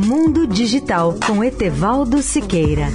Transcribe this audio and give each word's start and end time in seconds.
Mundo 0.00 0.46
Digital 0.46 1.16
com 1.26 1.42
Etevaldo 1.42 2.22
Siqueira. 2.22 2.86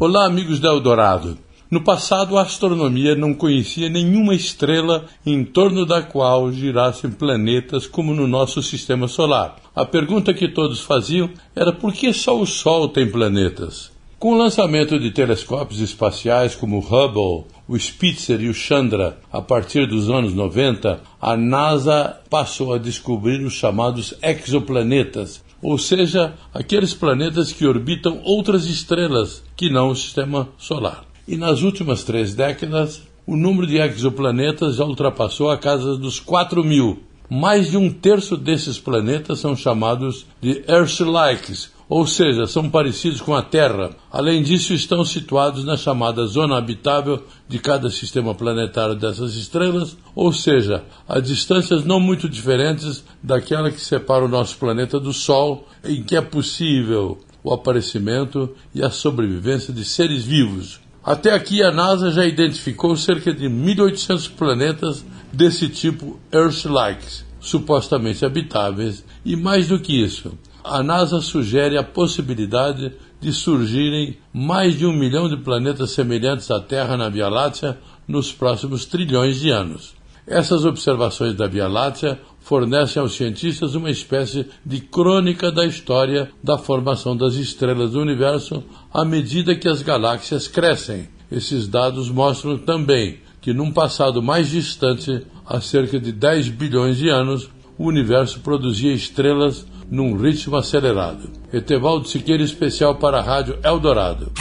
Olá, 0.00 0.24
amigos 0.24 0.58
da 0.58 0.70
Eldorado. 0.70 1.36
No 1.70 1.82
passado, 1.82 2.38
a 2.38 2.42
astronomia 2.42 3.14
não 3.14 3.34
conhecia 3.34 3.90
nenhuma 3.90 4.34
estrela 4.34 5.04
em 5.26 5.44
torno 5.44 5.84
da 5.84 6.00
qual 6.00 6.50
girassem 6.50 7.10
planetas 7.10 7.86
como 7.86 8.14
no 8.14 8.26
nosso 8.26 8.62
sistema 8.62 9.06
solar. 9.06 9.56
A 9.76 9.84
pergunta 9.84 10.32
que 10.32 10.48
todos 10.48 10.80
faziam 10.80 11.28
era 11.54 11.70
por 11.70 11.92
que 11.92 12.14
só 12.14 12.40
o 12.40 12.46
Sol 12.46 12.88
tem 12.88 13.10
planetas? 13.10 13.93
Com 14.24 14.32
o 14.32 14.38
lançamento 14.38 14.98
de 14.98 15.10
telescópios 15.10 15.80
espaciais 15.80 16.54
como 16.54 16.78
o 16.78 16.80
Hubble, 16.80 17.44
o 17.68 17.78
Spitzer 17.78 18.40
e 18.40 18.48
o 18.48 18.54
Chandra, 18.54 19.18
a 19.30 19.42
partir 19.42 19.86
dos 19.86 20.08
anos 20.08 20.32
90, 20.32 20.98
a 21.20 21.36
NASA 21.36 22.20
passou 22.30 22.72
a 22.72 22.78
descobrir 22.78 23.44
os 23.44 23.52
chamados 23.52 24.14
exoplanetas, 24.22 25.44
ou 25.60 25.76
seja, 25.76 26.32
aqueles 26.54 26.94
planetas 26.94 27.52
que 27.52 27.66
orbitam 27.66 28.22
outras 28.24 28.64
estrelas 28.64 29.42
que 29.54 29.68
não 29.68 29.90
o 29.90 29.94
sistema 29.94 30.48
solar. 30.56 31.04
E 31.28 31.36
nas 31.36 31.60
últimas 31.60 32.02
três 32.02 32.34
décadas, 32.34 33.02
o 33.26 33.36
número 33.36 33.66
de 33.66 33.76
exoplanetas 33.76 34.76
já 34.76 34.86
ultrapassou 34.86 35.50
a 35.50 35.58
casa 35.58 35.98
dos 35.98 36.18
4 36.18 36.64
mil. 36.64 37.02
Mais 37.28 37.70
de 37.70 37.76
um 37.76 37.90
terço 37.90 38.38
desses 38.38 38.78
planetas 38.78 39.40
são 39.40 39.54
chamados 39.54 40.24
de 40.40 40.64
Earth-likes, 40.66 41.73
ou 41.88 42.06
seja, 42.06 42.46
são 42.46 42.70
parecidos 42.70 43.20
com 43.20 43.34
a 43.34 43.42
Terra. 43.42 43.90
Além 44.10 44.42
disso, 44.42 44.72
estão 44.72 45.04
situados 45.04 45.64
na 45.64 45.76
chamada 45.76 46.26
zona 46.26 46.56
habitável 46.56 47.22
de 47.48 47.58
cada 47.58 47.90
sistema 47.90 48.34
planetário 48.34 48.94
dessas 48.94 49.34
estrelas, 49.34 49.96
ou 50.14 50.32
seja, 50.32 50.84
a 51.08 51.20
distâncias 51.20 51.84
não 51.84 52.00
muito 52.00 52.28
diferentes 52.28 53.04
daquela 53.22 53.70
que 53.70 53.80
separa 53.80 54.24
o 54.24 54.28
nosso 54.28 54.56
planeta 54.56 54.98
do 54.98 55.12
Sol, 55.12 55.68
em 55.84 56.02
que 56.02 56.16
é 56.16 56.20
possível 56.20 57.18
o 57.42 57.52
aparecimento 57.52 58.50
e 58.74 58.82
a 58.82 58.90
sobrevivência 58.90 59.72
de 59.72 59.84
seres 59.84 60.24
vivos. 60.24 60.80
Até 61.04 61.34
aqui, 61.34 61.62
a 61.62 61.70
NASA 61.70 62.10
já 62.10 62.24
identificou 62.24 62.96
cerca 62.96 63.32
de 63.32 63.44
1.800 63.46 64.30
planetas 64.30 65.04
desse 65.30 65.68
tipo 65.68 66.18
Earth-like, 66.32 67.04
supostamente 67.38 68.24
habitáveis, 68.24 69.04
e 69.22 69.36
mais 69.36 69.68
do 69.68 69.78
que 69.78 70.02
isso, 70.02 70.32
a 70.64 70.82
NASA 70.82 71.20
sugere 71.20 71.76
a 71.76 71.84
possibilidade 71.84 72.90
de 73.20 73.32
surgirem 73.34 74.16
mais 74.32 74.78
de 74.78 74.86
um 74.86 74.92
milhão 74.94 75.28
de 75.28 75.36
planetas 75.36 75.90
semelhantes 75.90 76.50
à 76.50 76.58
Terra 76.58 76.96
na 76.96 77.10
Via 77.10 77.28
Láctea 77.28 77.78
nos 78.08 78.32
próximos 78.32 78.86
trilhões 78.86 79.38
de 79.38 79.50
anos. 79.50 79.94
Essas 80.26 80.64
observações 80.64 81.34
da 81.34 81.46
Via 81.46 81.68
Láctea 81.68 82.18
fornecem 82.40 83.00
aos 83.00 83.14
cientistas 83.14 83.74
uma 83.74 83.90
espécie 83.90 84.46
de 84.64 84.80
crônica 84.80 85.52
da 85.52 85.66
história 85.66 86.30
da 86.42 86.56
formação 86.56 87.14
das 87.14 87.34
estrelas 87.34 87.90
do 87.90 88.00
universo 88.00 88.64
à 88.92 89.04
medida 89.04 89.54
que 89.54 89.68
as 89.68 89.82
galáxias 89.82 90.48
crescem. 90.48 91.08
Esses 91.30 91.68
dados 91.68 92.08
mostram 92.08 92.56
também 92.56 93.18
que, 93.42 93.52
num 93.52 93.70
passado 93.70 94.22
mais 94.22 94.48
distante, 94.48 95.26
há 95.44 95.60
cerca 95.60 96.00
de 96.00 96.10
10 96.10 96.48
bilhões 96.48 96.96
de 96.96 97.10
anos, 97.10 97.50
o 97.76 97.84
universo 97.86 98.40
produzia 98.40 98.94
estrelas 98.94 99.66
num 99.90 100.16
ritmo 100.16 100.56
acelerado. 100.56 101.30
Etevaldo 101.52 102.08
Siqueira, 102.08 102.42
especial 102.42 102.96
para 102.96 103.18
a 103.18 103.22
Rádio 103.22 103.58
Eldorado. 103.62 104.32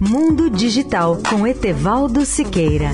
Mundo 0.00 0.48
Digital 0.48 1.18
com 1.28 1.46
Etevaldo 1.46 2.24
Siqueira. 2.24 2.90